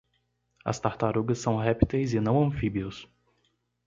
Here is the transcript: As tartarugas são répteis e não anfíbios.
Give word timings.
As 0.65 0.79
tartarugas 0.79 1.37
são 1.37 1.57
répteis 1.57 2.11
e 2.15 2.19
não 2.19 2.41
anfíbios. 2.43 3.07